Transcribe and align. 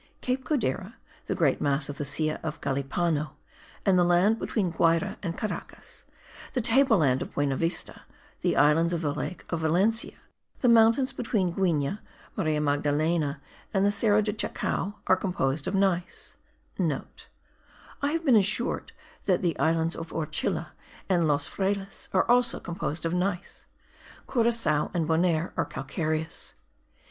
Cape 0.21 0.43
Codera, 0.43 0.95
the 1.27 1.35
great 1.35 1.61
mass 1.61 1.87
of 1.87 1.99
the 1.99 2.05
Silla 2.05 2.39
of 2.41 2.59
Galipano, 2.59 3.33
and 3.85 3.99
the 3.99 4.03
land 4.03 4.39
between 4.39 4.71
Guayra 4.71 5.17
and 5.21 5.37
Caracas, 5.37 6.05
the 6.53 6.59
table 6.59 6.97
land 6.97 7.21
of 7.21 7.35
Buenavista, 7.35 8.01
the 8.39 8.55
islands 8.57 8.93
of 8.93 9.01
the 9.01 9.13
lake 9.13 9.45
of 9.51 9.59
Valencia, 9.59 10.17
the 10.61 10.67
mountains 10.67 11.13
between 11.13 11.51
Guigne, 11.51 11.99
Maria 12.35 12.59
Magdalena 12.59 13.39
and 13.75 13.85
the 13.85 13.91
Cerro 13.91 14.23
do 14.23 14.33
Chacao 14.33 14.95
are 15.05 15.15
composed 15.15 15.67
of 15.67 15.75
gneiss;* 15.75 16.33
(* 16.57 16.79
I 18.01 18.11
have 18.13 18.25
been 18.25 18.35
assured 18.35 18.93
that 19.25 19.43
the 19.43 19.55
islands 19.59 19.95
Orchila 19.95 20.69
and 21.09 21.27
Los 21.27 21.45
Frailes 21.47 22.09
are 22.11 22.27
also 22.27 22.59
composed 22.59 23.05
of 23.05 23.13
gneiss; 23.13 23.67
Curacao 24.27 24.89
and 24.95 25.07
Bonaire 25.07 25.51
are 25.55 25.65
calcareous. 25.65 26.55